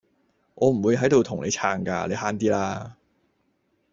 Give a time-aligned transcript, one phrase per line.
[0.55, 2.97] 我唔會喺度同你撐㗎，你慳啲啦